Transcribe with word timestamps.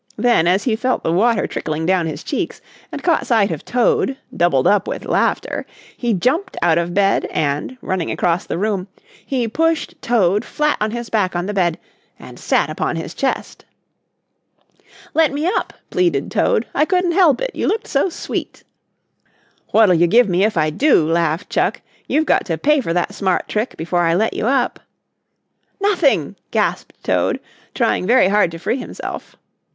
Then, 0.17 0.47
as 0.47 0.63
he 0.63 0.75
felt 0.75 1.03
the 1.03 1.11
water 1.11 1.45
trickling 1.45 1.85
down 1.85 2.07
his 2.07 2.23
cheeks 2.23 2.59
and 2.91 3.03
caught 3.03 3.27
sight 3.27 3.51
of 3.51 3.63
Toad, 3.63 4.17
doubled 4.35 4.65
up 4.65 4.87
with 4.87 5.05
laughter, 5.05 5.63
he 5.95 6.11
jumped 6.11 6.57
out 6.63 6.79
of 6.79 6.95
bed 6.95 7.25
and, 7.25 7.77
running 7.83 8.09
across 8.09 8.47
the 8.47 8.57
room, 8.57 8.87
he 9.23 9.47
pushed 9.47 9.93
Toad 10.01 10.43
flat 10.43 10.75
on 10.81 10.89
his 10.89 11.11
back 11.11 11.35
on 11.35 11.45
the 11.45 11.53
bed 11.53 11.77
and 12.17 12.39
sat 12.39 12.67
upon 12.67 12.95
his 12.95 13.13
chest. 13.13 13.63
"Let 15.13 15.31
me 15.31 15.45
up," 15.45 15.71
pleaded 15.91 16.31
Toad. 16.31 16.65
"I 16.73 16.83
couldn't 16.83 17.11
help 17.11 17.39
it, 17.39 17.51
you 17.53 17.67
looked 17.67 17.85
so 17.85 18.09
sweet." 18.09 18.63
"What'll 19.69 19.93
you 19.93 20.07
give 20.07 20.27
me 20.27 20.43
if 20.43 20.57
I 20.57 20.71
do?" 20.71 21.05
laughed 21.07 21.51
Chuck. 21.51 21.79
"You've 22.07 22.25
got 22.25 22.45
to 22.47 22.57
pay 22.57 22.81
for 22.81 22.91
that 22.91 23.13
smart 23.13 23.47
trick 23.47 23.77
before 23.77 23.99
I 24.01 24.15
let 24.15 24.33
you 24.33 24.47
up." 24.47 24.79
"Nothing!" 25.79 26.37
gasped 26.49 26.95
Toad, 27.03 27.39
trying 27.75 28.07
very 28.07 28.29
hard 28.29 28.49
to 28.49 28.57
free 28.57 28.77
himself. 28.77 29.35